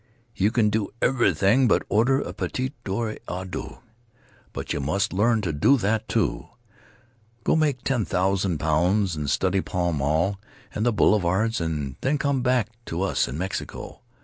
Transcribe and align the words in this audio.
"You 0.35 0.49
can 0.49 0.71
do 0.71 0.89
everything 0.99 1.67
but 1.67 1.83
order 1.87 2.21
a 2.21 2.33
petit 2.33 2.73
dîner 2.83 3.19
à 3.27 3.45
deux, 3.51 3.77
but 4.51 4.73
you 4.73 4.79
must 4.81 5.13
learn 5.13 5.41
to 5.43 5.53
do 5.53 5.77
that, 5.77 6.07
too. 6.07 6.47
Go 7.43 7.55
make 7.55 7.83
ten 7.83 8.03
thousand 8.03 8.57
pounds 8.57 9.15
and 9.15 9.29
study 9.29 9.61
Pall 9.61 9.93
Mall 9.93 10.39
and 10.73 10.87
the 10.87 10.91
boulevards, 10.91 11.61
and 11.61 11.97
then 12.01 12.17
come 12.17 12.41
back 12.41 12.69
to 12.87 13.03
us 13.03 13.27
in 13.27 13.37
Mexico. 13.37 13.99